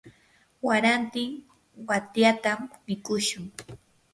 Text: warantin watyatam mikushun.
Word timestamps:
warantin 0.65 1.29
watyatam 1.87 2.59
mikushun. 2.85 3.43